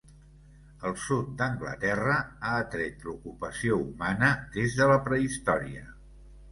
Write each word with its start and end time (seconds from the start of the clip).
El 0.89 0.95
sud 1.01 1.27
d'Anglaterra 1.41 2.15
ha 2.31 2.55
atret 2.63 3.07
l'ocupació 3.09 3.81
humana 3.87 4.35
des 4.59 4.81
de 4.83 4.93
la 4.95 4.99
prehistòria. 5.11 5.89